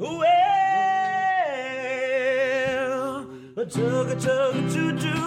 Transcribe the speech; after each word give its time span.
Well, 0.00 0.22
a 3.54 3.66
tug 3.66 4.08
a 4.08 4.16
tug 4.16 4.56
a 4.56 4.62
do 4.72 5.20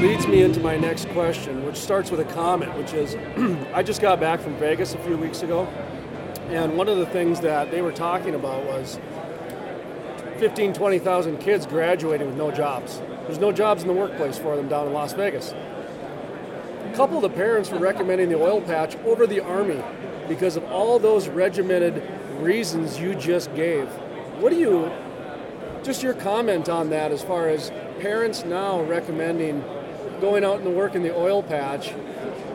leads 0.00 0.28
me 0.28 0.42
into 0.42 0.60
my 0.60 0.76
next 0.76 1.08
question, 1.08 1.64
which 1.66 1.76
starts 1.76 2.10
with 2.10 2.20
a 2.20 2.24
comment, 2.34 2.72
which 2.76 2.92
is 2.92 3.16
I 3.74 3.82
just 3.82 4.00
got 4.00 4.20
back 4.20 4.40
from 4.40 4.54
Vegas 4.56 4.94
a 4.94 4.98
few 4.98 5.16
weeks 5.16 5.42
ago, 5.42 5.64
and 6.50 6.76
one 6.76 6.88
of 6.88 6.98
the 6.98 7.06
things 7.06 7.40
that 7.40 7.70
they 7.70 7.82
were 7.82 7.92
talking 7.92 8.34
about 8.34 8.64
was 8.64 8.98
15, 10.38 10.72
20,000 10.72 11.38
kids 11.38 11.66
graduating 11.66 12.28
with 12.28 12.36
no 12.36 12.52
jobs. 12.52 12.98
There's 13.26 13.40
no 13.40 13.50
jobs 13.50 13.82
in 13.82 13.88
the 13.88 13.94
workplace 13.94 14.38
for 14.38 14.54
them 14.54 14.68
down 14.68 14.86
in 14.86 14.92
Las 14.92 15.12
Vegas. 15.12 15.52
A 15.52 16.92
couple 16.94 17.16
of 17.16 17.22
the 17.22 17.30
parents 17.30 17.70
were 17.70 17.78
recommending 17.78 18.28
the 18.28 18.40
oil 18.40 18.60
patch 18.60 18.96
over 19.04 19.26
the 19.26 19.40
Army 19.40 19.82
because 20.28 20.56
of 20.56 20.64
all 20.64 20.98
those 21.00 21.28
regimented 21.28 22.02
reasons 22.38 23.00
you 23.00 23.16
just 23.16 23.52
gave. 23.56 23.88
What 24.38 24.50
do 24.50 24.56
you, 24.56 24.92
just 25.82 26.04
your 26.04 26.14
comment 26.14 26.68
on 26.68 26.90
that 26.90 27.10
as 27.10 27.22
far 27.22 27.48
as 27.48 27.72
parents 27.98 28.44
now 28.44 28.80
recommending 28.82 29.64
going 30.20 30.44
out 30.44 30.60
and 30.60 30.76
work 30.76 30.94
in 30.94 31.02
the 31.02 31.16
oil 31.16 31.42
patch 31.42 31.92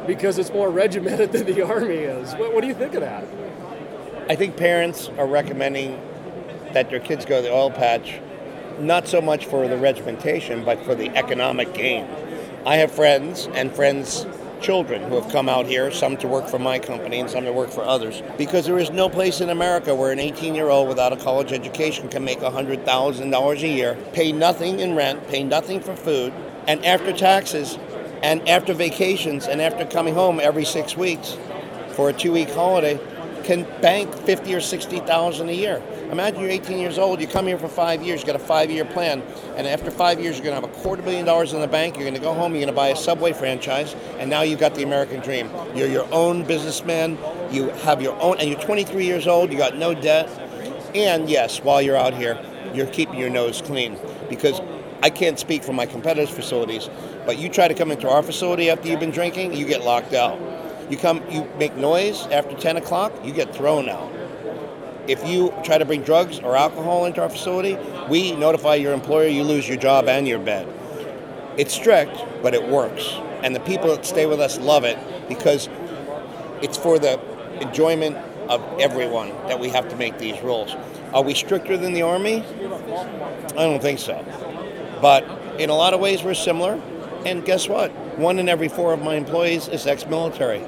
because 0.08 0.38
it's 0.38 0.52
more 0.52 0.70
regimented 0.84 1.34
than 1.34 1.46
the 1.46 1.62
Army 1.62 1.96
is? 1.96 2.34
What, 2.36 2.54
what 2.54 2.62
do 2.62 2.68
you 2.68 2.76
think 2.76 2.94
of 2.94 3.02
that? 3.02 3.26
I 4.30 4.36
think 4.36 4.56
parents 4.56 5.10
are 5.18 5.28
recommending 5.28 6.02
that 6.74 6.90
their 6.90 7.00
kids 7.00 7.26
go 7.26 7.38
to 7.38 7.42
the 7.42 7.54
oil 7.54 7.72
patch, 7.72 8.20
not 8.80 9.08
so 9.08 9.22
much 9.22 9.46
for 9.46 9.68
the 9.68 9.78
regimentation, 9.78 10.64
but 10.66 10.84
for 10.84 10.96
the 10.96 11.10
economic 11.16 11.74
gain. 11.74 12.08
I 12.66 12.78
have 12.78 12.92
friends 12.92 13.48
and 13.54 13.74
friends' 13.74 14.26
children 14.62 15.04
who 15.04 15.20
have 15.20 15.30
come 15.32 15.50
out 15.50 15.66
here, 15.66 15.92
some 15.92 16.16
to 16.18 16.28
work 16.28 16.48
for 16.48 16.58
my 16.58 16.80
company 16.80 17.20
and 17.20 17.30
some 17.30 17.44
to 17.44 17.52
work 17.52 17.70
for 17.70 17.84
others, 17.84 18.24
because 18.38 18.66
there 18.66 18.80
is 18.80 18.90
no 18.90 19.10
place 19.10 19.42
in 19.42 19.50
America 19.50 19.94
where 19.94 20.12
an 20.12 20.20
18 20.20 20.56
year 20.56 20.70
old 20.70 20.88
without 20.88 21.14
a 21.14 21.18
college 21.18 21.52
education 21.52 22.08
can 22.08 22.24
make 22.24 22.40
$100,000 22.40 23.62
a 23.62 23.68
year, 23.68 23.98
pay 24.14 24.32
nothing 24.32 24.80
in 24.80 24.96
rent, 24.96 25.28
pay 25.28 25.44
nothing 25.44 25.82
for 25.82 25.96
food, 25.96 26.34
and 26.68 26.84
after 26.86 27.12
taxes, 27.12 27.78
and 28.24 28.48
after 28.48 28.74
vacations, 28.74 29.48
and 29.48 29.62
after 29.62 29.86
coming 29.86 30.16
home 30.16 30.40
every 30.40 30.64
six 30.64 30.96
weeks 30.96 31.38
for 31.90 32.10
a 32.10 32.14
two 32.14 32.32
week 32.32 32.50
holiday, 32.52 32.98
can 33.44 33.64
bank 33.82 34.14
50 34.16 34.56
or 34.56 34.62
60,000 34.62 35.50
a 35.50 35.52
year. 35.52 35.84
Imagine 36.14 36.42
you're 36.42 36.52
18 36.52 36.78
years 36.78 37.00
old, 37.00 37.20
you 37.20 37.26
come 37.26 37.48
here 37.48 37.58
for 37.58 37.68
five 37.68 38.04
years, 38.04 38.22
you 38.22 38.28
got 38.28 38.36
a 38.36 38.40
five 38.40 38.70
year 38.70 38.86
plan, 38.86 39.24
and 39.56 39.66
after 39.66 39.90
five 39.90 40.20
years, 40.20 40.36
you're 40.36 40.44
going 40.44 40.56
to 40.56 40.62
have 40.62 40.78
a 40.78 40.82
quarter 40.84 41.02
million 41.02 41.26
dollars 41.26 41.54
in 41.54 41.60
the 41.60 41.68
bank, 41.68 41.96
you're 41.96 42.04
going 42.04 42.14
to 42.14 42.22
go 42.22 42.36
home, 42.36 42.52
you're 42.52 42.60
going 42.62 42.68
to 42.68 42.72
buy 42.72 42.90
a 42.90 42.96
Subway 42.96 43.34
franchise, 43.34 43.96
and 44.20 44.30
now 44.30 44.44
you've 44.44 44.60
got 44.60 44.76
the 44.76 44.84
American 44.84 45.22
dream. 45.22 45.50
You're 45.74 45.88
your 45.88 46.08
own 46.14 46.46
businessman, 46.46 47.18
you 47.50 47.70
have 47.70 48.00
your 48.00 48.16
own, 48.22 48.38
and 48.38 48.48
you're 48.48 48.60
23 48.60 49.04
years 49.04 49.26
old, 49.26 49.52
you 49.52 49.58
got 49.58 49.76
no 49.76 49.96
debt, 49.96 50.30
and 50.94 51.32
yes, 51.32 51.64
while 51.64 51.82
you're 51.82 51.98
out 51.98 52.14
here, 52.14 52.40
you're 52.76 52.86
keeping 52.86 53.18
your 53.18 53.32
nose 53.32 53.64
clean. 53.64 53.98
Because 54.30 54.62
I 55.02 55.10
can't 55.10 55.40
speak 55.40 55.64
for 55.64 55.74
my 55.74 55.88
competitors' 55.88 56.30
facilities, 56.30 56.92
but 57.26 57.40
you 57.40 57.50
try 57.50 57.68
to 57.68 57.74
come 57.74 57.90
into 57.90 58.08
our 58.08 58.22
facility 58.22 58.70
after 58.70 58.88
you've 58.88 59.00
been 59.00 59.10
drinking, 59.10 59.56
you 59.56 59.66
get 59.66 59.84
locked 59.84 60.14
out. 60.14 60.40
You 60.92 60.98
come, 60.98 61.24
you 61.32 61.50
make 61.58 61.76
noise 61.76 62.28
after 62.28 62.56
10 62.56 62.78
o'clock, 62.78 63.12
you 63.24 63.34
get 63.34 63.56
thrown 63.56 63.90
out. 63.90 64.23
If 65.08 65.28
you 65.28 65.54
try 65.64 65.78
to 65.78 65.86
bring 65.86 66.02
drugs 66.02 66.40
or 66.40 66.56
alcohol 66.56 67.06
into 67.06 67.22
our 67.22 67.30
facility, 67.30 67.78
we 68.10 68.36
notify 68.36 68.76
your 68.76 68.94
employer, 68.94 69.28
you 69.28 69.44
lose 69.44 69.68
your 69.68 69.78
job 69.78 70.08
and 70.08 70.28
your 70.28 70.40
bed. 70.40 70.68
It's 71.58 71.74
strict, 71.74 72.18
but 72.42 72.54
it 72.54 72.68
works. 72.68 73.14
And 73.44 73.54
the 73.54 73.60
people 73.60 73.90
that 73.90 74.06
stay 74.06 74.26
with 74.26 74.40
us 74.40 74.58
love 74.58 74.86
it 74.86 74.98
because 75.28 75.68
it's 76.62 76.78
for 76.78 77.00
the 77.00 77.20
enjoyment 77.60 78.16
of 78.50 78.62
everyone 78.80 79.30
that 79.48 79.60
we 79.60 79.70
have 79.70 79.90
to 79.90 79.96
make 79.98 80.18
these 80.18 80.42
rules. 80.42 80.74
Are 81.14 81.22
we 81.22 81.34
stricter 81.34 81.78
than 81.78 81.94
the 81.94 82.02
Army? 82.02 82.38
I 82.38 83.66
don't 83.66 83.82
think 83.82 84.00
so. 84.00 84.24
But 85.02 85.26
in 85.60 85.70
a 85.70 85.76
lot 85.76 85.94
of 85.94 86.00
ways, 86.00 86.24
we're 86.24 86.34
similar. 86.34 86.82
And 87.26 87.44
guess 87.46 87.68
what? 87.68 87.92
One 88.18 88.40
in 88.40 88.48
every 88.48 88.70
four 88.70 88.94
of 88.94 89.02
my 89.02 89.16
employees 89.16 89.68
is 89.68 89.86
ex-military. 89.86 90.66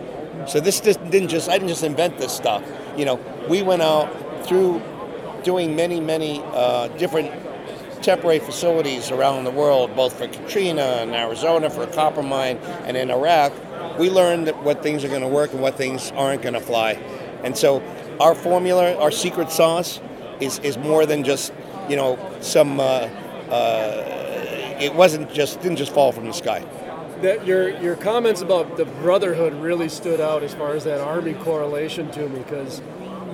So 0.47 0.59
this 0.59 0.79
didn't 0.79 1.29
just 1.29 1.50
I 1.50 1.53
didn't 1.53 1.69
just 1.69 1.84
invent 1.84 2.17
this 2.17 2.31
stuff. 2.31 2.63
You 2.97 3.06
know, 3.06 3.19
we 3.50 3.63
went 3.63 3.81
out 3.81 4.09
through 4.45 4.81
doing 5.44 5.75
many, 5.75 6.00
many 6.00 6.41
uh, 6.45 6.88
different 6.97 7.31
temporary 8.01 8.39
facilities 8.39 9.11
around 9.11 9.44
the 9.45 9.51
world, 9.51 9.95
both 9.95 10.13
for 10.17 10.28
Katrina 10.28 10.81
and 10.81 11.16
Arizona 11.16 11.69
for 11.69 11.83
a 11.83 11.88
copper 11.88 12.23
mine, 12.23 12.57
and 12.85 12.95
in 12.97 13.09
Iraq. 13.11 13.53
We 14.00 14.09
learned 14.09 14.47
that 14.47 14.61
what 14.63 14.84
things 14.84 15.03
are 15.03 15.07
going 15.09 15.22
to 15.22 15.28
work 15.28 15.53
and 15.53 15.61
what 15.61 15.75
things 15.75 16.11
aren't 16.11 16.41
going 16.41 16.53
to 16.53 16.59
fly. 16.61 16.91
And 17.44 17.57
so 17.57 17.81
our 18.19 18.35
formula, 18.35 18.95
our 18.97 19.11
secret 19.11 19.51
sauce, 19.51 20.00
is, 20.39 20.59
is 20.59 20.78
more 20.78 21.05
than 21.05 21.23
just 21.23 21.53
you 21.89 21.95
know 21.95 22.17
some. 22.41 22.79
Uh, 22.79 23.09
uh, 23.49 24.11
it 24.79 24.93
wasn't 24.93 25.31
just 25.31 25.61
didn't 25.61 25.78
just 25.78 25.93
fall 25.93 26.11
from 26.11 26.25
the 26.25 26.34
sky. 26.34 26.59
that 27.22 27.46
your 27.46 27.69
your 27.81 27.96
comments 27.96 28.41
about 28.41 28.75
the 28.78 28.85
brotherhood 28.85 29.53
really 29.53 29.87
stood 29.90 30.19
out 30.19 30.43
as 30.43 30.53
far 30.53 30.73
as 30.75 30.84
that 30.84 30.99
army 30.99 31.34
correlation 31.35 32.11
to 32.11 32.28
me 32.28 32.40
because 32.40 32.81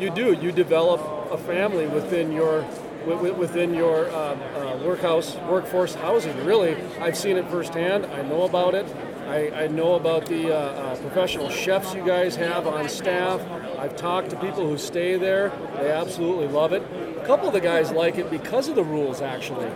you 0.01 0.09
do 0.09 0.33
you 0.33 0.51
develop 0.51 0.99
a 1.31 1.37
family 1.37 1.85
within 1.85 2.31
your 2.31 2.63
within 3.05 3.73
your 3.73 4.07
uh, 4.09 4.13
uh, 4.13 4.79
workhouse 4.83 5.35
workforce 5.49 5.93
housing 5.93 6.45
really. 6.45 6.75
I've 6.99 7.17
seen 7.17 7.37
it 7.37 7.47
firsthand 7.49 8.05
i 8.07 8.21
know 8.23 8.43
about 8.43 8.73
it. 8.75 8.85
I, 9.27 9.63
I 9.63 9.67
know 9.67 9.93
about 9.93 10.25
the 10.25 10.51
uh, 10.51 10.57
uh, 10.57 10.95
professional 10.97 11.49
chefs 11.49 11.93
you 11.93 12.05
guys 12.05 12.35
have 12.35 12.67
on 12.67 12.89
staff. 12.89 13.39
I've 13.77 13.95
talked 13.95 14.31
to 14.31 14.35
people 14.37 14.67
who 14.67 14.77
stay 14.77 15.17
there 15.17 15.51
they 15.77 15.91
absolutely 15.91 16.47
love 16.47 16.73
it. 16.73 16.83
A 17.17 17.25
couple 17.25 17.47
of 17.47 17.53
the 17.53 17.61
guys 17.61 17.91
like 17.91 18.17
it 18.17 18.29
because 18.31 18.67
of 18.67 18.75
the 18.75 18.83
rules 18.83 19.21
actually 19.21 19.69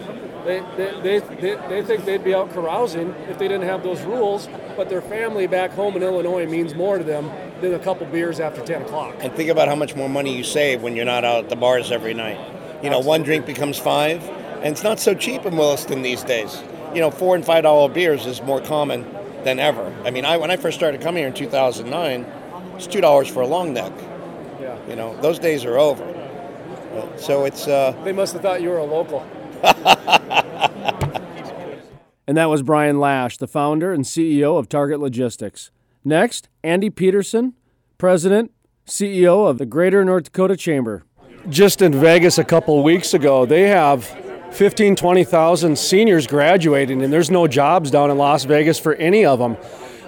they, 0.46 0.64
they, 0.78 1.02
they, 1.02 1.20
they, 1.20 1.56
they 1.68 1.84
think 1.84 2.06
they'd 2.06 2.24
be 2.24 2.34
out 2.34 2.52
carousing 2.54 3.10
if 3.30 3.38
they 3.40 3.48
didn't 3.48 3.68
have 3.68 3.84
those 3.84 4.02
rules, 4.04 4.48
but 4.78 4.90
their 4.90 5.02
family 5.02 5.48
back 5.48 5.72
home 5.72 5.96
in 5.96 6.04
Illinois 6.04 6.46
means 6.46 6.76
more 6.76 6.98
to 6.98 7.04
them 7.04 7.32
than 7.62 7.74
a 7.74 7.80
couple 7.80 8.06
beers 8.08 8.40
after 8.40 8.62
10 8.62 8.84
o'clock. 8.84 9.16
And 9.20 9.34
think 9.34 9.50
about 9.50 9.68
how 9.68 9.76
much 9.76 9.96
more 9.96 10.08
money 10.10 10.36
you 10.38 10.44
save 10.44 10.82
when 10.82 10.96
you're 10.96 11.06
not 11.06 11.26
out 11.26 11.46
at 11.46 11.50
the 11.50 11.56
bars 11.56 11.92
every 11.92 12.14
night. 12.14 12.40
You 12.84 12.90
know, 12.90 13.00
one 13.00 13.24
drink 13.24 13.46
becomes 13.46 13.80
five, 13.80 14.24
And 14.58 14.68
it's 14.68 14.84
not 14.84 15.00
so 15.00 15.14
cheap 15.16 15.46
in 15.46 15.58
Williston 15.58 16.02
these 16.02 16.24
days. 16.24 16.62
You 16.94 17.02
know, 17.02 17.12
four 17.12 17.36
and 17.36 17.46
five 17.46 17.64
dollar 17.64 17.90
beers 17.90 18.26
is 18.26 18.42
more 18.42 18.62
common 18.62 19.06
than 19.44 19.60
ever. 19.60 19.94
I 20.06 20.12
mean, 20.12 20.26
I 20.26 20.38
when 20.38 20.52
I 20.52 20.58
first 20.58 20.78
started 20.78 21.02
coming 21.02 21.22
here 21.22 21.28
in 21.28 21.34
2009, 21.34 22.26
it's 22.76 22.88
two 22.88 23.02
dollars 23.02 23.28
for 23.28 23.42
a 23.42 23.48
long 23.48 23.74
neck. 23.74 23.92
Yeah. 24.62 24.78
You 24.88 24.96
know, 24.96 25.20
those 25.22 25.40
days 25.40 25.66
are 25.66 25.78
over. 25.78 26.06
So 27.18 27.46
it's 27.46 27.68
uh, 27.68 27.92
They 28.04 28.14
must 28.14 28.34
have 28.34 28.42
thought 28.42 28.62
you 28.62 28.70
were 28.70 28.78
a 28.78 28.84
local. 28.84 29.26
and 32.28 32.38
that 32.38 32.50
was 32.50 32.64
Brian 32.64 33.00
Lash, 33.00 33.38
the 33.38 33.48
founder 33.48 33.94
and 33.94 34.04
CEO 34.04 34.58
of 34.58 34.70
Target 34.70 35.00
Logistics. 35.00 35.72
Next, 36.04 36.50
Andy 36.64 36.90
Peterson, 36.90 37.54
President, 37.98 38.52
CEO 38.86 39.50
of 39.50 39.58
the 39.58 39.66
Greater 39.66 40.06
North 40.06 40.26
Dakota 40.26 40.56
Chamber. 40.56 41.04
Just 41.50 41.82
in 41.82 41.94
Vegas 41.94 42.38
a 42.38 42.44
couple 42.44 42.82
weeks 42.84 43.14
ago, 43.14 43.46
they 43.46 43.70
have 43.70 44.06
15, 44.52 44.96
20,000 44.96 45.78
seniors 45.78 46.28
graduating, 46.28 47.02
and 47.02 47.12
there's 47.12 47.32
no 47.32 47.48
jobs 47.48 47.92
down 47.92 48.10
in 48.10 48.18
Las 48.18 48.46
Vegas 48.46 48.80
for 48.80 48.94
any 48.96 49.26
of 49.26 49.40
them. 49.40 49.58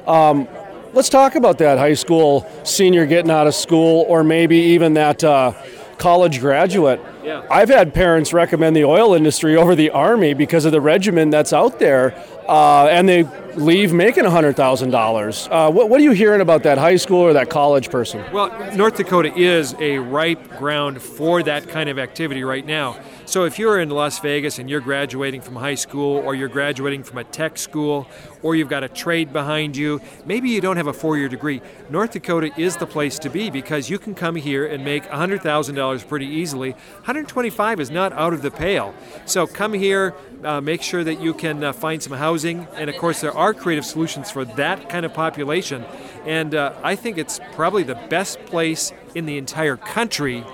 Um, 0.07 0.47
let's 0.93 1.09
talk 1.09 1.35
about 1.35 1.57
that 1.57 1.77
high 1.77 1.95
school 1.95 2.49
senior 2.63 3.05
getting 3.05 3.31
out 3.31 3.47
of 3.47 3.55
school, 3.55 4.05
or 4.07 4.23
maybe 4.23 4.57
even 4.57 4.93
that 4.93 5.23
uh, 5.23 5.53
college 5.97 6.39
graduate. 6.39 7.01
Yeah. 7.27 7.45
I've 7.51 7.67
had 7.67 7.93
parents 7.93 8.31
recommend 8.31 8.73
the 8.73 8.85
oil 8.85 9.13
industry 9.13 9.57
over 9.57 9.75
the 9.75 9.89
army 9.89 10.33
because 10.33 10.63
of 10.63 10.71
the 10.71 10.79
regimen 10.79 11.29
that's 11.29 11.51
out 11.51 11.77
there, 11.77 12.15
uh, 12.47 12.87
and 12.87 13.07
they 13.09 13.23
leave 13.57 13.91
making 13.91 14.23
$100,000. 14.23 15.47
Uh, 15.51 15.71
what, 15.71 15.89
what 15.89 15.99
are 15.99 16.03
you 16.03 16.11
hearing 16.11 16.41
about 16.41 16.63
that 16.63 16.77
high 16.77 16.95
school 16.95 17.19
or 17.19 17.33
that 17.33 17.49
college 17.49 17.89
person? 17.89 18.23
Well, 18.31 18.75
North 18.75 18.95
Dakota 18.95 19.35
is 19.35 19.75
a 19.79 19.97
ripe 19.97 20.57
ground 20.57 21.01
for 21.01 21.43
that 21.43 21.67
kind 21.67 21.89
of 21.89 21.97
activity 21.99 22.43
right 22.43 22.65
now. 22.65 22.97
So 23.25 23.43
if 23.43 23.59
you're 23.59 23.79
in 23.79 23.89
Las 23.89 24.19
Vegas 24.19 24.57
and 24.57 24.69
you're 24.69 24.79
graduating 24.79 25.41
from 25.41 25.55
high 25.55 25.75
school 25.75 26.17
or 26.17 26.33
you're 26.33 26.47
graduating 26.47 27.03
from 27.03 27.17
a 27.17 27.25
tech 27.25 27.57
school 27.57 28.07
or 28.41 28.55
you've 28.55 28.69
got 28.69 28.83
a 28.83 28.87
trade 28.87 29.33
behind 29.33 29.75
you, 29.75 29.99
maybe 30.25 30.49
you 30.49 30.61
don't 30.61 30.77
have 30.77 30.87
a 30.87 30.93
four 30.93 31.17
year 31.17 31.27
degree, 31.27 31.61
North 31.89 32.11
Dakota 32.11 32.51
is 32.57 32.77
the 32.77 32.87
place 32.87 33.19
to 33.19 33.29
be 33.29 33.49
because 33.49 33.89
you 33.89 33.99
can 33.99 34.15
come 34.15 34.35
here 34.35 34.65
and 34.65 34.85
make 34.85 35.03
$100,000 35.05 36.07
pretty 36.07 36.27
easily. 36.27 36.75
125 37.17 37.79
is 37.79 37.89
not 37.89 38.13
out 38.13 38.31
of 38.31 38.43
the 38.43 38.51
pale. 38.51 38.93
So 39.25 39.47
come 39.47 39.73
here, 39.73 40.13
uh, 40.43 40.61
make 40.61 40.83
sure 40.83 41.03
that 41.03 41.19
you 41.19 41.33
can 41.33 41.63
uh, 41.63 41.73
find 41.73 42.01
some 42.03 42.13
housing. 42.13 42.67
And 42.75 42.91
of 42.91 42.97
course, 42.97 43.21
there 43.21 43.35
are 43.35 43.55
creative 43.55 43.85
solutions 43.85 44.29
for 44.29 44.45
that 44.45 44.87
kind 44.87 45.03
of 45.03 45.15
population. 45.15 45.83
And 46.27 46.53
uh, 46.53 46.75
I 46.83 46.95
think 46.95 47.17
it's 47.17 47.39
probably 47.53 47.81
the 47.81 47.95
best 47.95 48.37
place 48.45 48.93
in 49.15 49.25
the 49.25 49.39
entire 49.39 49.77
country 49.77 50.45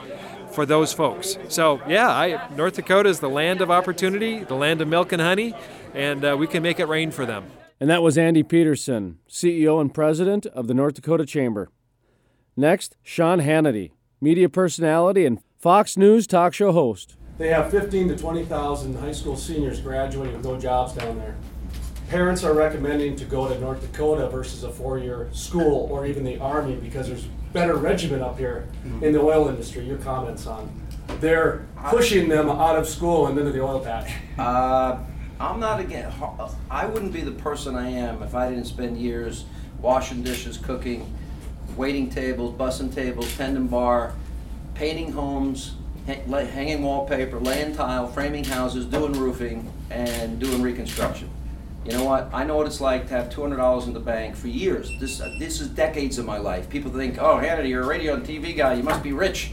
for 0.53 0.65
those 0.65 0.93
folks. 0.93 1.37
So, 1.49 1.81
yeah, 1.85 2.09
I, 2.09 2.47
North 2.55 2.75
Dakota 2.75 3.09
is 3.09 3.19
the 3.19 3.29
land 3.29 3.59
of 3.59 3.69
opportunity, 3.69 4.45
the 4.45 4.55
land 4.55 4.79
of 4.79 4.87
milk 4.87 5.11
and 5.11 5.21
honey, 5.21 5.53
and 5.93 6.23
uh, 6.23 6.37
we 6.39 6.47
can 6.47 6.63
make 6.63 6.79
it 6.79 6.85
rain 6.85 7.11
for 7.11 7.25
them. 7.25 7.43
And 7.81 7.89
that 7.89 8.01
was 8.01 8.17
Andy 8.17 8.43
Peterson, 8.43 9.19
CEO 9.27 9.81
and 9.81 9.93
President 9.93 10.45
of 10.45 10.67
the 10.67 10.73
North 10.73 10.93
Dakota 10.93 11.25
Chamber. 11.25 11.67
Next, 12.55 12.95
Sean 13.03 13.41
Hannity, 13.41 13.91
media 14.21 14.47
personality 14.47 15.25
and 15.25 15.41
Fox 15.63 15.95
News 15.95 16.27
talk 16.27 16.53
show 16.53 16.73
host. 16.73 17.15
They 17.37 17.47
have 17.47 17.71
15 17.71 18.09
to 18.09 18.17
20,000 18.17 18.95
high 18.95 19.13
school 19.13 19.37
seniors 19.37 19.79
graduating 19.79 20.33
with 20.35 20.43
no 20.43 20.59
jobs 20.59 20.91
down 20.91 21.17
there. 21.17 21.37
Parents 22.09 22.43
are 22.43 22.53
recommending 22.53 23.15
to 23.15 23.23
go 23.23 23.47
to 23.47 23.57
North 23.61 23.79
Dakota 23.79 24.27
versus 24.27 24.65
a 24.65 24.69
four-year 24.69 25.29
school 25.31 25.87
or 25.89 26.05
even 26.05 26.25
the 26.25 26.37
Army 26.37 26.75
because 26.75 27.07
there's 27.07 27.23
better 27.53 27.77
regimen 27.77 28.21
up 28.21 28.37
here 28.37 28.67
in 29.01 29.13
the 29.13 29.21
oil 29.21 29.47
industry. 29.47 29.85
Your 29.85 29.99
comments 29.99 30.47
on 30.47 30.69
they're 31.21 31.65
pushing 31.85 32.27
them 32.27 32.49
out 32.49 32.77
of 32.77 32.85
school 32.85 33.27
and 33.27 33.39
into 33.39 33.53
the 33.53 33.63
oil 33.63 33.79
patch. 33.79 34.11
Uh, 34.37 34.97
I'm 35.39 35.61
not 35.61 35.79
again. 35.79 36.11
I 36.69 36.85
wouldn't 36.87 37.13
be 37.13 37.21
the 37.21 37.31
person 37.31 37.77
I 37.77 37.87
am 37.87 38.21
if 38.21 38.35
I 38.35 38.49
didn't 38.49 38.65
spend 38.65 38.97
years 38.97 39.45
washing 39.79 40.23
dishes, 40.23 40.57
cooking, 40.57 41.15
waiting 41.77 42.09
tables, 42.09 42.53
bussing 42.53 42.93
tables, 42.93 43.33
tending 43.37 43.67
bar, 43.67 44.13
painting 44.75 45.11
homes, 45.11 45.75
ha- 46.07 46.45
hanging 46.45 46.81
wallpaper, 46.81 47.39
laying 47.39 47.75
tile, 47.75 48.07
framing 48.07 48.43
houses, 48.43 48.85
doing 48.85 49.13
roofing, 49.13 49.71
and 49.89 50.39
doing 50.39 50.61
reconstruction. 50.61 51.29
You 51.85 51.91
know 51.91 52.05
what? 52.05 52.29
I 52.33 52.45
know 52.45 52.55
what 52.55 52.65
it's 52.67 52.79
like 52.79 53.07
to 53.09 53.13
have 53.13 53.29
$200 53.29 53.87
in 53.87 53.93
the 53.93 53.99
bank 53.99 54.35
for 54.35 54.47
years. 54.47 54.89
This 54.99 55.19
uh, 55.19 55.35
this 55.37 55.59
is 55.59 55.67
decades 55.67 56.17
of 56.17 56.25
my 56.25 56.37
life. 56.37 56.69
People 56.69 56.91
think, 56.91 57.17
"Oh, 57.17 57.35
Hannity, 57.35 57.69
you're 57.69 57.83
a 57.83 57.87
radio 57.87 58.13
and 58.13 58.25
TV 58.25 58.55
guy. 58.55 58.75
You 58.75 58.83
must 58.83 59.03
be 59.03 59.11
rich." 59.11 59.51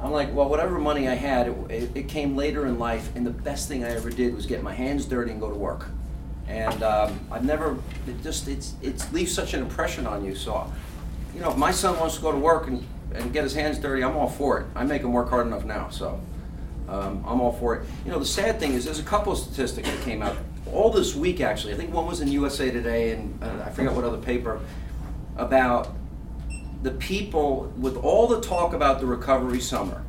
I'm 0.00 0.12
like, 0.12 0.34
well, 0.34 0.48
whatever 0.48 0.78
money 0.78 1.08
I 1.08 1.14
had, 1.14 1.48
it, 1.48 1.70
it, 1.70 1.90
it 1.94 2.08
came 2.08 2.36
later 2.36 2.66
in 2.66 2.78
life, 2.78 3.14
and 3.16 3.26
the 3.26 3.30
best 3.30 3.66
thing 3.66 3.82
I 3.82 3.88
ever 3.90 4.10
did 4.10 4.34
was 4.34 4.44
get 4.44 4.62
my 4.62 4.74
hands 4.74 5.06
dirty 5.06 5.30
and 5.30 5.40
go 5.40 5.48
to 5.48 5.56
work. 5.56 5.86
And 6.48 6.82
um, 6.82 7.18
I've 7.30 7.44
never, 7.44 7.78
it 8.06 8.22
just, 8.22 8.46
it's, 8.46 8.74
it 8.82 9.04
leaves 9.12 9.32
such 9.34 9.54
an 9.54 9.60
impression 9.60 10.06
on 10.06 10.24
you. 10.24 10.34
So, 10.34 10.70
you 11.34 11.40
know, 11.40 11.50
if 11.50 11.56
my 11.56 11.70
son 11.70 11.98
wants 11.98 12.16
to 12.16 12.22
go 12.22 12.30
to 12.30 12.38
work 12.38 12.66
and, 12.68 12.86
and 13.16 13.32
get 13.32 13.44
his 13.44 13.54
hands 13.54 13.78
dirty, 13.78 14.02
I'm 14.02 14.16
all 14.16 14.28
for 14.28 14.60
it. 14.60 14.66
I 14.74 14.84
make 14.84 15.02
him 15.02 15.12
work 15.12 15.30
hard 15.30 15.46
enough 15.46 15.64
now, 15.64 15.88
so 15.88 16.20
um, 16.88 17.24
I'm 17.26 17.40
all 17.40 17.52
for 17.52 17.76
it. 17.76 17.86
You 18.04 18.12
know, 18.12 18.18
the 18.18 18.24
sad 18.24 18.60
thing 18.60 18.72
is, 18.72 18.84
there's 18.84 19.00
a 19.00 19.04
couple 19.04 19.32
of 19.32 19.38
statistics 19.38 19.88
that 19.90 20.00
came 20.02 20.22
out 20.22 20.36
all 20.72 20.90
this 20.90 21.14
week, 21.14 21.40
actually. 21.40 21.74
I 21.74 21.76
think 21.76 21.92
one 21.92 22.06
was 22.06 22.20
in 22.20 22.28
USA 22.28 22.70
Today, 22.70 23.12
and 23.12 23.42
uh, 23.42 23.64
I 23.64 23.70
forget 23.70 23.92
what 23.92 24.04
other 24.04 24.18
paper, 24.18 24.60
about 25.36 25.94
the 26.82 26.92
people, 26.92 27.72
with 27.78 27.96
all 27.96 28.26
the 28.26 28.40
talk 28.40 28.72
about 28.72 29.00
the 29.00 29.06
recovery 29.06 29.60
summer 29.60 30.04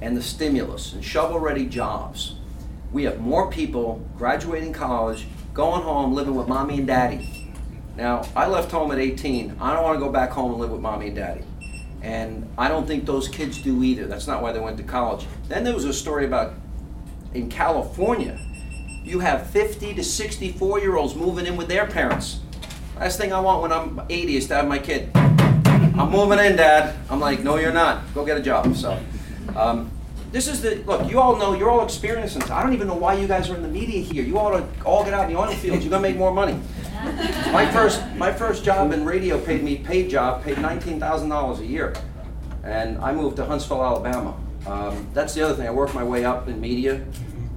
and 0.00 0.16
the 0.16 0.22
stimulus 0.22 0.92
and 0.92 1.04
shovel 1.04 1.38
ready 1.38 1.66
jobs, 1.66 2.36
we 2.92 3.04
have 3.04 3.20
more 3.20 3.50
people 3.50 4.04
graduating 4.16 4.72
college, 4.72 5.26
going 5.54 5.82
home, 5.82 6.12
living 6.12 6.34
with 6.34 6.48
mommy 6.48 6.78
and 6.78 6.86
daddy. 6.86 7.52
Now, 7.96 8.24
I 8.36 8.46
left 8.46 8.70
home 8.70 8.92
at 8.92 8.98
18. 8.98 9.56
I 9.60 9.74
don't 9.74 9.82
want 9.82 9.96
to 9.96 10.00
go 10.00 10.10
back 10.10 10.30
home 10.30 10.52
and 10.52 10.60
live 10.60 10.70
with 10.70 10.80
mommy 10.80 11.08
and 11.08 11.16
daddy. 11.16 11.42
And 12.02 12.48
I 12.56 12.68
don't 12.68 12.86
think 12.86 13.06
those 13.06 13.28
kids 13.28 13.58
do 13.58 13.82
either. 13.82 14.06
That's 14.06 14.26
not 14.26 14.42
why 14.42 14.52
they 14.52 14.60
went 14.60 14.76
to 14.76 14.82
college. 14.82 15.26
Then 15.48 15.64
there 15.64 15.74
was 15.74 15.84
a 15.84 15.92
story 15.92 16.24
about 16.24 16.54
in 17.34 17.48
California, 17.48 18.38
you 19.04 19.20
have 19.20 19.48
50 19.50 19.94
to 19.94 20.04
64 20.04 20.80
year 20.80 20.96
olds 20.96 21.14
moving 21.14 21.46
in 21.46 21.56
with 21.56 21.68
their 21.68 21.86
parents. 21.86 22.40
Last 22.98 23.18
thing 23.18 23.32
I 23.32 23.40
want 23.40 23.62
when 23.62 23.72
I'm 23.72 24.00
80 24.08 24.36
is 24.36 24.46
to 24.48 24.56
have 24.56 24.68
my 24.68 24.78
kid. 24.78 25.10
I'm 25.16 26.10
moving 26.10 26.38
in, 26.38 26.56
Dad. 26.56 26.94
I'm 27.10 27.20
like, 27.20 27.40
no, 27.40 27.56
you're 27.56 27.72
not. 27.72 28.02
Go 28.14 28.24
get 28.24 28.36
a 28.36 28.42
job. 28.42 28.74
So, 28.76 29.00
um, 29.56 29.90
this 30.30 30.46
is 30.46 30.60
the 30.62 30.76
look. 30.84 31.10
You 31.10 31.20
all 31.20 31.36
know. 31.36 31.54
You're 31.54 31.70
all 31.70 31.84
experiencing. 31.84 32.42
I 32.44 32.62
don't 32.62 32.72
even 32.72 32.86
know 32.86 32.94
why 32.94 33.14
you 33.14 33.26
guys 33.26 33.48
are 33.50 33.56
in 33.56 33.62
the 33.62 33.68
media 33.68 34.00
here. 34.02 34.22
You 34.22 34.38
ought 34.38 34.58
to 34.58 34.84
all 34.84 35.04
get 35.04 35.14
out 35.14 35.28
in 35.28 35.34
the 35.34 35.40
oil 35.40 35.50
fields. 35.54 35.84
You're 35.84 35.90
gonna 35.90 36.02
make 36.02 36.16
more 36.16 36.32
money. 36.32 36.60
My 37.52 37.68
first, 37.72 38.04
my 38.14 38.32
first 38.32 38.64
job 38.64 38.92
in 38.92 39.04
radio 39.04 39.40
paid 39.40 39.64
me 39.64 39.78
paid 39.78 40.08
job 40.08 40.44
paid 40.44 40.58
nineteen 40.58 41.00
thousand 41.00 41.30
dollars 41.30 41.58
a 41.58 41.66
year, 41.66 41.92
and 42.62 42.96
I 42.98 43.12
moved 43.12 43.36
to 43.36 43.44
Huntsville, 43.44 43.82
Alabama. 43.82 44.36
Um, 44.66 45.08
that's 45.14 45.34
the 45.34 45.42
other 45.42 45.54
thing. 45.54 45.66
I 45.66 45.72
worked 45.72 45.94
my 45.94 46.04
way 46.04 46.24
up 46.24 46.46
in 46.46 46.60
media, 46.60 47.04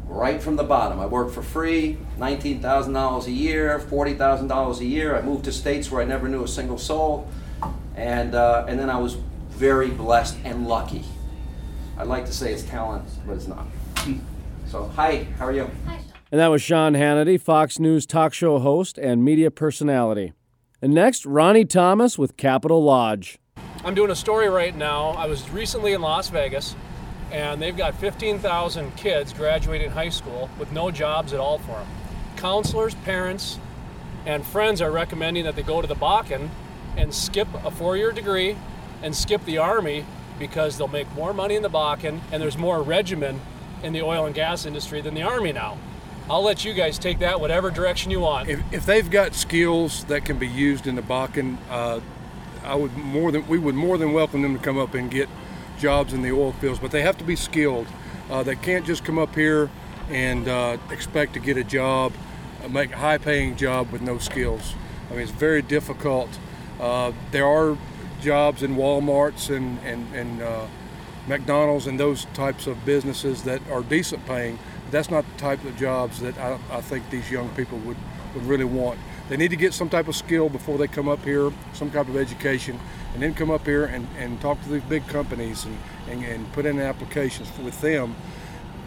right 0.08 0.42
from 0.42 0.56
the 0.56 0.64
bottom. 0.64 1.00
I 1.00 1.06
worked 1.06 1.36
for 1.36 1.44
free, 1.44 1.98
nineteen 2.18 2.60
thousand 2.60 2.94
dollars 2.94 3.28
a 3.28 3.32
year, 3.32 3.78
forty 3.80 4.16
thousand 4.16 4.48
dollars 4.48 4.80
a 4.80 4.86
year. 4.86 5.16
I 5.16 5.22
moved 5.22 5.46
to 5.46 5.52
states 5.52 5.92
where 5.92 6.02
I 6.02 6.06
never 6.06 6.28
knew 6.28 6.44
a 6.44 6.48
single 6.48 6.80
soul, 6.80 7.28
and 7.96 8.34
uh, 8.34 8.66
and 8.68 8.80
then 8.80 8.90
I 8.90 8.98
was 8.98 9.14
very 9.50 9.90
blessed 9.92 10.38
and 10.44 10.68
lucky. 10.68 11.04
I'd 12.00 12.08
like 12.08 12.26
to 12.26 12.34
say 12.34 12.52
it's 12.52 12.64
talent, 12.64 13.08
but 13.28 13.34
it's 13.34 13.48
not. 13.48 13.68
So, 14.68 14.88
hi, 14.96 15.28
how 15.38 15.46
are 15.46 15.54
you? 15.54 15.70
And 16.32 16.40
that 16.40 16.48
was 16.48 16.62
Sean 16.62 16.94
Hannity, 16.94 17.40
Fox 17.40 17.78
News 17.78 18.06
talk 18.06 18.34
show 18.34 18.58
host 18.60 18.98
and 18.98 19.22
media 19.22 19.52
personality. 19.52 20.32
And 20.82 20.94
next, 20.94 21.26
Ronnie 21.26 21.66
Thomas 21.66 22.18
with 22.18 22.38
Capital 22.38 22.82
Lodge. 22.82 23.38
I'm 23.84 23.96
doing 23.96 24.12
a 24.12 24.16
story 24.16 24.48
right 24.48 24.74
now. 24.74 25.10
I 25.10 25.26
was 25.26 25.50
recently 25.50 25.92
in 25.92 26.00
Las 26.00 26.30
Vegas, 26.30 26.74
and 27.34 27.62
they've 27.62 27.76
got 27.76 27.96
15,000 27.96 28.96
kids 28.96 29.34
graduating 29.34 29.92
high 29.92 30.08
school 30.08 30.50
with 30.58 30.72
no 30.72 30.90
jobs 30.90 31.34
at 31.34 31.42
all 31.42 31.58
for 31.60 31.74
them. 31.74 31.88
Counselors, 32.38 32.96
parents, 32.96 33.60
and 34.26 34.46
friends 34.46 34.82
are 34.82 34.90
recommending 34.90 35.44
that 35.44 35.58
they 35.58 35.64
go 35.64 35.82
to 35.82 35.88
the 35.88 35.96
Bakken 35.96 36.48
and 36.96 37.14
skip 37.14 37.50
a 37.66 37.72
four 37.72 37.98
year 37.98 38.14
degree 38.14 38.56
and 39.04 39.14
skip 39.14 39.44
the 39.44 39.58
Army 39.58 40.06
because 40.40 40.78
they'll 40.78 40.88
make 40.88 41.12
more 41.14 41.34
money 41.34 41.56
in 41.56 41.62
the 41.62 41.70
Bakken 41.70 42.22
and 42.32 42.42
there's 42.42 42.58
more 42.58 42.82
regimen 42.82 43.42
in 43.84 43.92
the 43.92 44.02
oil 44.02 44.26
and 44.26 44.34
gas 44.34 44.66
industry 44.66 45.02
than 45.02 45.14
the 45.14 45.24
Army 45.24 45.52
now. 45.52 45.78
I'll 46.32 46.44
let 46.44 46.64
you 46.64 46.74
guys 46.74 46.98
take 46.98 47.20
that 47.20 47.42
whatever 47.42 47.70
direction 47.70 48.10
you 48.10 48.22
want. 48.22 48.48
if, 48.48 48.62
if 48.72 48.86
they've 48.86 49.10
got 49.12 49.36
skills 49.36 50.06
that 50.06 50.24
can 50.24 50.40
be 50.40 50.48
used 50.48 50.88
in 50.88 50.96
the 50.96 51.02
Bakken, 51.02 51.58
uh, 51.70 52.00
I 52.64 52.74
would 52.74 52.96
more 52.96 53.34
than 53.34 53.46
we 53.50 53.60
would 53.60 53.76
more 53.76 53.98
than 53.98 54.14
welcome 54.14 54.42
them 54.42 54.58
to 54.58 54.64
come 54.64 54.78
up 54.78 54.94
and 54.94 55.12
get 55.12 55.28
jobs 55.78 56.14
in 56.14 56.22
the 56.22 56.32
oil 56.32 56.54
fields. 56.54 56.80
But 56.80 56.92
they 56.92 57.02
have 57.02 57.18
to 57.18 57.26
be 57.26 57.36
skilled. 57.36 57.86
Uh, 58.30 58.44
they 58.44 58.56
can't 58.56 58.86
just 58.86 59.04
come 59.04 59.20
up 59.20 59.36
here 59.36 59.70
and 60.10 60.48
uh, 60.48 60.78
expect 60.90 61.34
to 61.34 61.42
get 61.42 61.58
a 61.58 61.66
job, 61.66 62.14
uh, 62.64 62.70
make 62.70 62.94
a 62.94 62.98
high-paying 62.98 63.58
job 63.58 63.92
with 63.92 64.02
no 64.02 64.18
skills. 64.18 64.76
I 65.10 65.16
mean, 65.16 65.24
it's 65.24 65.32
very 65.32 65.62
difficult. 65.62 66.30
Uh, 66.80 67.12
there 67.32 67.46
are 67.46 67.78
jobs 68.22 68.64
in 68.64 68.78
WalMarts 68.78 69.54
and 69.54 69.80
and, 69.80 70.16
and 70.16 70.42
uh, 70.42 70.68
McDonald's 71.28 71.88
and 71.88 72.00
those 72.00 72.24
types 72.34 72.68
of 72.68 72.86
businesses 72.86 73.44
that 73.44 73.62
are 73.70 73.84
decent 73.84 74.26
paying, 74.26 74.60
that's 74.92 75.10
not 75.10 75.26
the 75.26 75.40
type 75.40 75.64
of 75.64 75.76
jobs 75.78 76.20
that 76.20 76.38
I, 76.38 76.60
I 76.70 76.82
think 76.82 77.10
these 77.10 77.32
young 77.32 77.50
people 77.50 77.78
would, 77.80 77.98
would 78.36 78.46
really 78.46 78.66
want. 78.66 79.00
They 79.30 79.38
need 79.38 79.52
to 79.52 79.56
get 79.56 79.74
some 79.74 79.90
type 79.90 80.08
of 80.08 80.16
skill 80.16 80.50
before 80.50 80.78
they 80.78 80.88
come 80.88 81.08
up 81.08 81.24
here, 81.24 81.52
some 81.74 81.90
type 81.90 82.10
of 82.10 82.18
education, 82.18 82.80
and 83.14 83.24
then 83.24 83.34
come 83.34 83.50
up 83.50 83.66
here 83.66 83.86
and, 83.86 84.08
and 84.18 84.40
talk 84.42 84.62
to 84.64 84.70
these 84.70 84.84
big 84.84 85.08
companies 85.08 85.66
and, 85.66 85.78
and, 86.10 86.24
and 86.26 86.52
put 86.54 86.66
in 86.66 86.80
applications 86.80 87.50
with 87.60 87.80
them. 87.82 88.16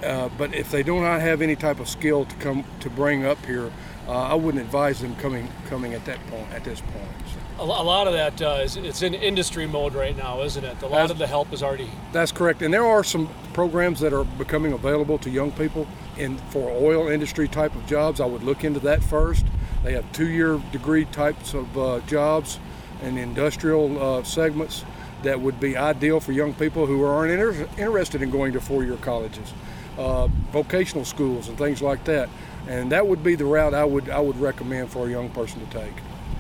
Uh, 0.05 0.29
but 0.37 0.55
if 0.55 0.71
they 0.71 0.83
do 0.83 1.01
not 1.01 1.21
have 1.21 1.41
any 1.43 1.57
type 1.57 1.81
of 1.81 1.89
skill 1.89 2.25
to 2.27 2.35
come 2.37 2.65
to 2.81 2.91
bring 2.91 3.25
up 3.25 3.45
here, 3.47 3.73
uh, 4.07 4.13
I 4.13 4.35
wouldn't 4.35 4.63
advise 4.63 5.01
them 5.01 5.17
coming 5.17 5.49
coming 5.69 5.95
at 5.95 6.05
that 6.05 6.25
point 6.29 6.51
at 6.53 6.63
this 6.65 6.81
point. 6.81 7.09
So. 7.33 7.65
A, 7.65 7.65
lot 7.65 8.07
of 8.07 8.13
that 8.13 8.43
uh, 8.43 8.61
is 8.63 8.77
it's 8.77 9.03
in 9.03 9.15
industry 9.15 9.67
mode 9.67 9.95
right 9.95 10.17
now, 10.17 10.43
isn't 10.43 10.65
it? 10.65 10.77
A 10.83 10.87
lot 10.87 10.91
That's- 10.91 11.11
of 11.11 11.19
the 11.19 11.27
help 11.27 11.53
is 11.53 11.63
already. 11.63 11.89
That's 12.13 12.33
correct, 12.33 12.63
and 12.63 12.75
there 12.75 12.85
are 12.85 13.05
some 13.05 13.29
programs 13.53 14.01
that 14.01 14.13
are 14.13 14.25
becoming 14.25 14.73
available 14.73 15.19
to 15.19 15.31
young 15.31 15.53
people 15.53 15.87
in 16.19 16.37
for 16.51 16.69
oil 16.71 17.09
industry 17.09 17.49
type 17.49 17.75
of 17.75 17.87
jobs. 17.87 18.21
I 18.21 18.27
would 18.27 18.43
look 18.43 18.65
into 18.65 18.81
that 18.81 19.03
first. 19.03 19.47
They 19.85 19.93
have 19.93 20.11
two-year 20.13 20.61
degree 20.73 21.05
types 21.07 21.55
of 21.55 21.79
uh, 21.79 22.01
jobs 22.07 22.59
and 23.03 23.19
industrial 23.19 24.03
uh, 24.03 24.23
segments 24.25 24.85
that 25.23 25.41
would 25.41 25.61
be 25.61 25.77
ideal 25.77 26.21
for 26.21 26.33
young 26.33 26.55
people 26.55 26.87
who 26.87 27.05
aren't 27.05 27.31
inter- 27.33 27.69
interested 27.79 28.23
in 28.23 28.31
going 28.31 28.53
to 28.53 28.61
four-year 28.61 28.97
colleges, 28.97 29.53
uh, 29.99 30.29
vocational 30.53 31.05
schools, 31.05 31.49
and 31.49 31.59
things 31.59 31.83
like 31.83 32.05
that. 32.05 32.29
And 32.67 32.91
that 32.93 33.07
would 33.07 33.23
be 33.23 33.35
the 33.35 33.45
route 33.45 33.75
I 33.75 33.85
would 33.85 34.09
I 34.09 34.21
would 34.21 34.41
recommend 34.41 34.91
for 34.91 35.07
a 35.07 35.11
young 35.11 35.29
person 35.31 35.65
to 35.67 35.79
take. 35.79 35.93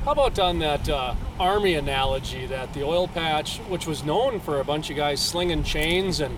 How 0.05 0.13
about 0.13 0.39
on 0.39 0.59
that 0.59 0.89
uh, 0.89 1.15
army 1.41 1.75
analogy 1.75 2.47
that 2.47 2.75
the 2.75 2.83
oil 2.83 3.09
patch, 3.09 3.59
which 3.69 3.87
was 3.87 4.05
known 4.05 4.39
for 4.41 4.61
a 4.61 4.65
bunch 4.65 4.91
of 4.91 4.97
guys 4.97 5.21
slinging 5.21 5.65
chains 5.65 6.21
and 6.21 6.37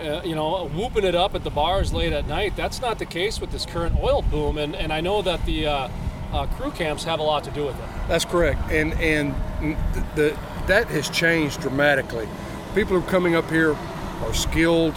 uh, 0.00 0.22
you 0.24 0.34
know 0.34 0.68
whooping 0.68 1.04
it 1.04 1.14
up 1.14 1.34
at 1.34 1.44
the 1.44 1.50
bars 1.50 1.92
late 1.92 2.12
at 2.12 2.26
night, 2.26 2.56
that's 2.56 2.80
not 2.80 2.98
the 2.98 3.06
case 3.06 3.40
with 3.40 3.52
this 3.52 3.66
current 3.66 3.96
oil 4.02 4.22
boom. 4.22 4.58
And, 4.58 4.74
and 4.74 4.92
I 4.92 5.00
know 5.00 5.22
that 5.22 5.44
the 5.46 5.66
uh, 5.66 5.88
uh, 6.32 6.46
crew 6.46 6.70
camps 6.70 7.04
have 7.04 7.20
a 7.20 7.22
lot 7.22 7.44
to 7.44 7.50
do 7.50 7.64
with 7.64 7.76
it. 7.76 7.88
That's 8.08 8.24
correct, 8.24 8.60
and 8.70 8.92
and 8.94 9.34
the, 9.94 10.04
the 10.14 10.38
that 10.66 10.88
has 10.88 11.08
changed 11.10 11.60
dramatically. 11.60 12.28
People 12.74 12.98
who 12.98 13.06
are 13.06 13.10
coming 13.10 13.34
up 13.34 13.50
here 13.50 13.74
are 14.22 14.34
skilled 14.34 14.94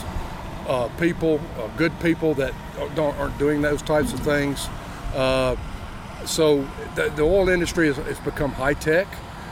uh, 0.67 0.87
people, 0.99 1.39
uh, 1.57 1.67
good 1.77 1.97
people 1.99 2.33
that 2.35 2.53
don't, 2.95 3.15
aren't 3.17 3.37
doing 3.37 3.61
those 3.61 3.81
types 3.81 4.13
of 4.13 4.19
things. 4.21 4.67
Uh, 5.13 5.55
so 6.25 6.61
the, 6.95 7.09
the 7.15 7.21
oil 7.21 7.49
industry 7.49 7.87
has, 7.87 7.97
has 7.97 8.19
become 8.19 8.51
high 8.51 8.73
tech. 8.73 9.07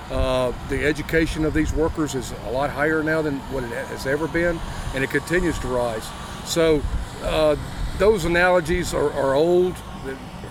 Uh, 0.09 0.51
the 0.69 0.85
education 0.85 1.45
of 1.45 1.53
these 1.53 1.73
workers 1.73 2.15
is 2.15 2.33
a 2.47 2.51
lot 2.51 2.69
higher 2.69 3.01
now 3.01 3.21
than 3.21 3.39
what 3.51 3.63
it 3.63 3.69
has 3.69 4.05
ever 4.05 4.27
been, 4.27 4.59
and 4.93 5.03
it 5.03 5.09
continues 5.09 5.57
to 5.59 5.67
rise. 5.67 6.07
So 6.45 6.81
uh, 7.23 7.55
those 7.97 8.25
analogies 8.25 8.93
are, 8.93 9.11
are 9.13 9.35
old 9.35 9.77